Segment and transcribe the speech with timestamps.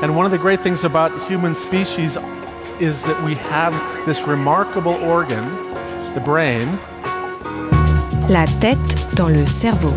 [0.00, 2.16] And one of the great things about human species
[2.78, 3.74] is that we have
[4.06, 5.44] this remarkable organ,
[6.14, 6.68] the brain.
[8.28, 9.92] La tête dans le cerveau.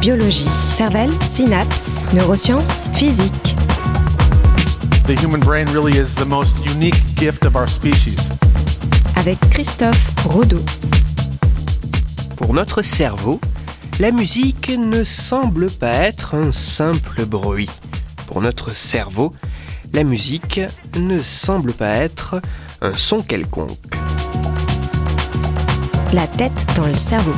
[0.00, 3.54] Biologie, cervelle, synapses, neurosciences, physique.
[5.06, 8.16] The human brain really is the most unique gift of our species.
[9.16, 10.64] Avec Christophe Rodeau.
[12.36, 13.38] Pour notre cerveau,
[14.00, 17.68] la musique ne semble pas être un simple bruit.
[18.32, 19.30] Pour notre cerveau,
[19.92, 20.58] la musique
[20.96, 22.40] ne semble pas être
[22.80, 23.76] un son quelconque.
[26.14, 27.34] La tête dans le cerveau.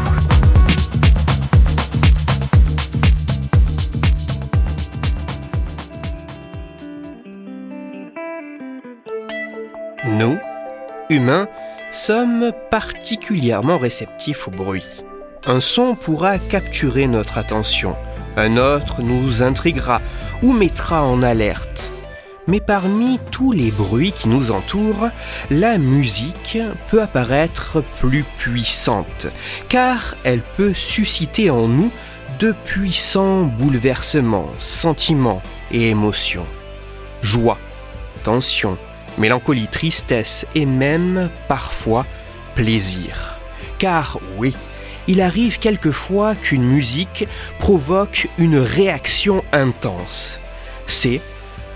[10.07, 10.39] Nous,
[11.11, 11.49] humains,
[11.91, 15.03] sommes particulièrement réceptifs au bruit.
[15.45, 17.97] Un son pourra capturer notre attention,
[18.37, 20.01] un autre nous intriguera
[20.43, 21.85] ou mettra en alerte.
[22.47, 25.09] Mais parmi tous les bruits qui nous entourent,
[25.51, 26.59] la musique
[26.91, 29.27] peut apparaître plus puissante,
[29.69, 31.91] car elle peut susciter en nous
[32.39, 36.47] de puissants bouleversements, sentiments et émotions.
[37.23, 37.59] Joie,
[38.25, 38.77] tension,
[39.17, 42.05] mélancolie, tristesse et même parfois
[42.55, 43.39] plaisir.
[43.79, 44.55] Car oui,
[45.09, 47.27] il arrive quelquefois qu'une musique
[47.59, 50.39] provoque une réaction intense.
[50.87, 51.21] C'est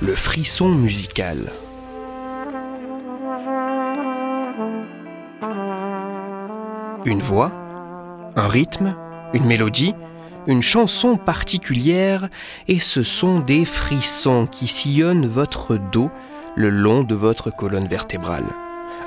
[0.00, 1.52] le frisson musical.
[7.04, 7.52] Une voix,
[8.36, 8.96] un rythme,
[9.34, 9.94] une mélodie,
[10.46, 12.28] une chanson particulière,
[12.68, 16.10] et ce sont des frissons qui sillonnent votre dos
[16.56, 18.46] le long de votre colonne vertébrale.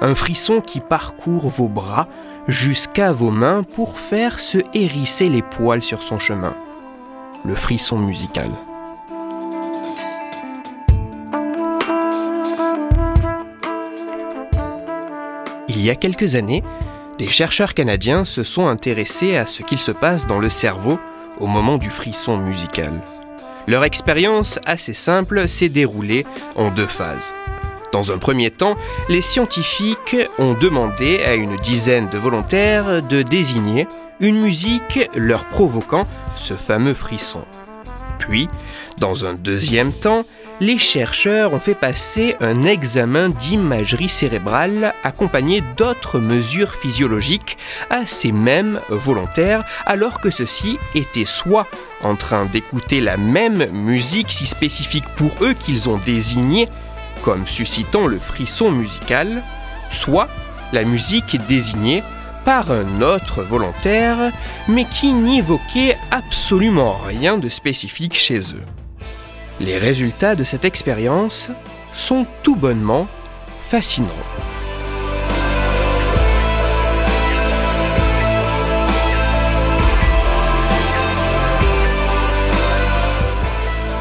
[0.02, 2.08] Un frisson qui parcourt vos bras
[2.47, 6.56] jusqu'à vos mains pour faire se hérisser les poils sur son chemin.
[7.44, 8.50] Le frisson musical.
[15.67, 16.64] Il y a quelques années,
[17.17, 20.99] des chercheurs canadiens se sont intéressés à ce qu'il se passe dans le cerveau
[21.39, 23.02] au moment du frisson musical.
[23.67, 27.33] Leur expérience assez simple s'est déroulée en deux phases.
[27.92, 28.76] Dans un premier temps,
[29.10, 33.88] les scientifiques ont demandé à une dizaine de volontaires de désigner
[34.22, 36.08] une musique leur provoquant
[36.38, 37.44] ce fameux frisson.
[38.18, 38.48] Puis,
[38.98, 40.24] dans un deuxième temps,
[40.62, 47.58] les chercheurs ont fait passer un examen d'imagerie cérébrale accompagné d'autres mesures physiologiques
[47.90, 51.68] à ces mêmes volontaires, alors que ceux-ci étaient soit
[52.04, 56.70] en train d'écouter la même musique si spécifique pour eux qu'ils ont désignée
[57.23, 59.42] comme suscitant le frisson musical,
[59.89, 60.27] soit
[60.73, 62.04] la musique désignée
[62.45, 64.32] par un autre volontaire,
[64.67, 68.65] mais qui n'évoquait absolument rien de spécifique chez eux.
[69.60, 71.49] Les résultats de cette expérience
[71.93, 73.08] sont tout bonnement
[73.70, 74.08] fascinants.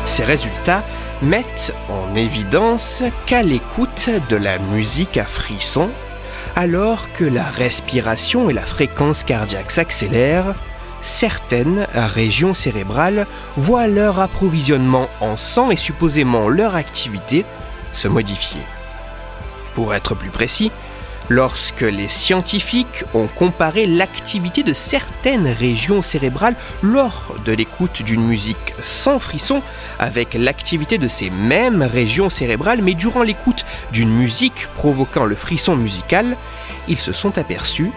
[0.06, 0.82] Ces résultats
[1.22, 5.88] mettent en évidence qu'à l'écoute de la musique à frisson,
[6.56, 10.54] alors que la respiration et la fréquence cardiaque s'accélèrent,
[11.02, 13.26] certaines régions cérébrales
[13.56, 17.44] voient leur approvisionnement en sang et supposément leur activité
[17.94, 18.60] se modifier.
[19.74, 20.70] Pour être plus précis,
[21.30, 28.74] lorsque les scientifiques ont comparé l'activité de certaines régions cérébrales lors de l'écoute d'une musique
[28.82, 29.62] sans frisson
[29.98, 35.76] avec l'activité de ces mêmes régions cérébrales, mais durant l'écoute d'une musique provoquant le frisson
[35.76, 36.36] musical,
[36.88, 37.90] ils se sont aperçus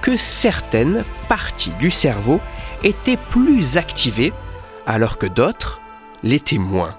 [0.00, 2.40] que certaines parties du cerveau
[2.82, 4.32] étaient plus activées
[4.86, 5.80] alors que d'autres
[6.22, 6.94] l'étaient moins.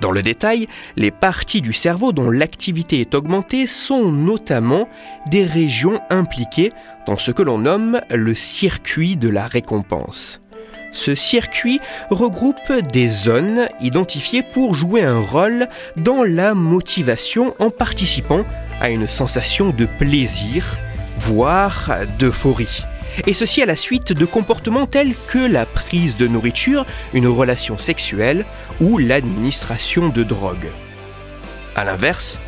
[0.00, 0.66] Dans le détail,
[0.96, 4.88] les parties du cerveau dont l'activité est augmentée sont notamment
[5.30, 6.72] des régions impliquées
[7.06, 10.40] dans ce que l'on nomme le circuit de la récompense.
[10.92, 11.80] Ce circuit
[12.10, 18.44] regroupe des zones identifiées pour jouer un rôle dans la motivation en participant
[18.80, 20.78] à une sensation de plaisir,
[21.18, 22.84] voire d'euphorie
[23.26, 27.78] et ceci à la suite de comportements tels que la prise de nourriture, une relation
[27.78, 28.44] sexuelle
[28.80, 30.68] ou l'administration de drogue.
[31.76, 32.38] A l'inverse,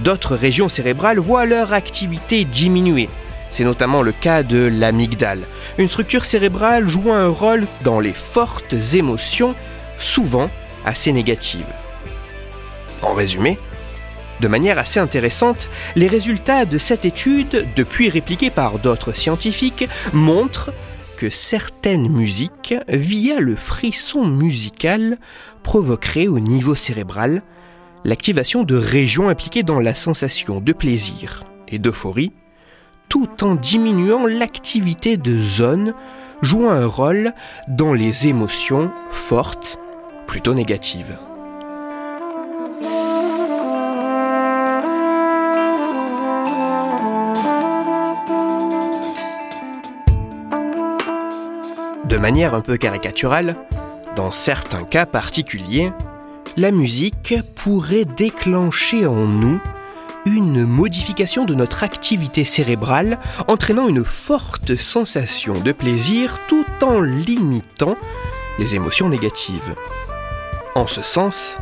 [0.00, 3.08] d'autres régions cérébrales voient leur activité diminuer.
[3.50, 5.40] C'est notamment le cas de l'amygdale,
[5.78, 9.54] une structure cérébrale jouant un rôle dans les fortes émotions,
[9.98, 10.48] souvent
[10.84, 11.64] assez négatives.
[13.02, 13.58] En résumé,
[14.40, 20.72] de manière assez intéressante, les résultats de cette étude, depuis répliqués par d'autres scientifiques, montrent
[21.16, 25.18] que certaines musiques, via le frisson musical,
[25.62, 27.42] provoqueraient au niveau cérébral
[28.04, 32.32] l'activation de régions impliquées dans la sensation de plaisir et d'euphorie,
[33.10, 35.92] tout en diminuant l'activité de zones
[36.40, 37.34] jouant un rôle
[37.68, 39.78] dans les émotions fortes,
[40.26, 41.18] plutôt négatives.
[52.10, 53.54] De manière un peu caricaturale,
[54.16, 55.92] dans certains cas particuliers,
[56.56, 59.60] la musique pourrait déclencher en nous
[60.26, 67.94] une modification de notre activité cérébrale entraînant une forte sensation de plaisir tout en limitant
[68.58, 69.76] les émotions négatives.
[70.74, 71.56] En ce sens,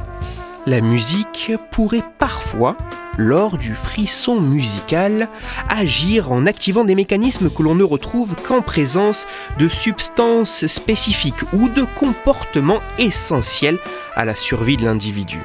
[0.64, 2.74] la musique pourrait parfois,
[3.18, 5.28] lors du frisson musical,
[5.68, 9.26] agir en activant des mécanismes que l'on ne retrouve qu'en présence
[9.58, 13.78] de substances spécifiques ou de comportements essentiels
[14.14, 15.40] à la survie de l'individu.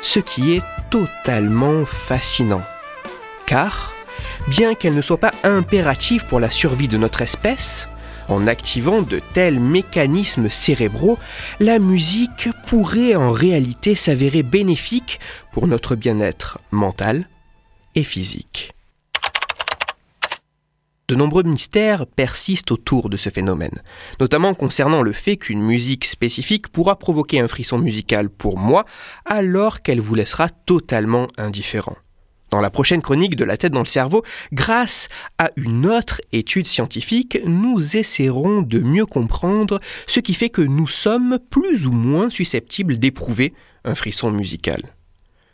[0.00, 2.62] Ce qui est totalement fascinant.
[3.44, 3.92] Car,
[4.48, 7.88] bien qu'elle ne soit pas impérative pour la survie de notre espèce,
[8.28, 11.18] en activant de tels mécanismes cérébraux,
[11.60, 15.20] la musique pourrait en réalité s'avérer bénéfique
[15.52, 17.28] pour notre bien-être mental
[17.94, 18.72] et physique.
[21.06, 23.82] De nombreux mystères persistent autour de ce phénomène,
[24.20, 28.86] notamment concernant le fait qu'une musique spécifique pourra provoquer un frisson musical pour moi
[29.26, 31.96] alors qu'elle vous laissera totalement indifférent
[32.54, 34.22] dans la prochaine chronique de La tête dans le cerveau,
[34.52, 35.08] grâce
[35.38, 40.86] à une autre étude scientifique, nous essaierons de mieux comprendre ce qui fait que nous
[40.86, 43.54] sommes plus ou moins susceptibles d'éprouver
[43.84, 44.80] un frisson musical.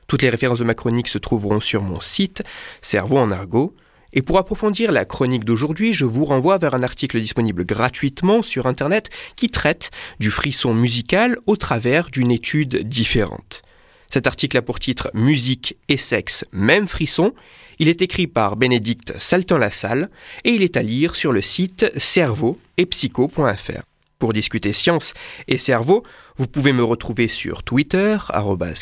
[0.08, 2.43] Toutes les références de ma chronique se trouveront sur mon site
[2.82, 3.75] Cerveau en argot.
[4.12, 8.67] Et pour approfondir la chronique d'aujourd'hui, je vous renvoie vers un article disponible gratuitement sur
[8.67, 13.62] Internet qui traite du frisson musical au travers d'une étude différente.
[14.12, 17.32] Cet article a pour titre Musique et sexe, même frisson.
[17.78, 20.10] Il est écrit par Bénédicte Saltin-Lassalle
[20.44, 23.82] et il est à lire sur le site cerveau et psycho.fr.
[24.18, 25.14] Pour discuter science
[25.48, 26.02] et cerveau,
[26.36, 28.18] vous pouvez me retrouver sur Twitter,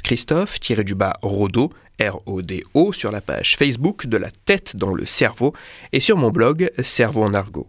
[0.02, 5.52] Christophe-Rodo, R-O-D-O, sur la page Facebook de la tête dans le cerveau
[5.92, 7.68] et sur mon blog Cerveau en argot.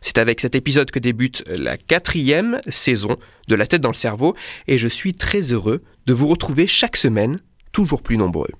[0.00, 3.16] C'est avec cet épisode que débute la quatrième saison
[3.48, 4.34] de La tête dans le cerveau
[4.66, 7.40] et je suis très heureux de vous retrouver chaque semaine,
[7.72, 8.50] toujours plus nombreux.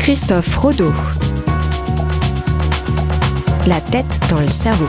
[0.00, 0.92] Christophe Rodeau.
[3.66, 4.86] La tête dans le cerveau.